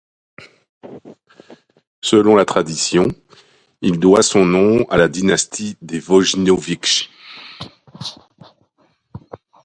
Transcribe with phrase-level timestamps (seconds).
[2.01, 3.09] Selon la tradition,
[3.83, 7.11] il doit son nom à la dynastie des Vojinović.